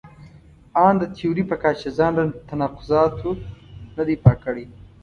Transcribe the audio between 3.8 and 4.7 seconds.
نه دی پاک کړی.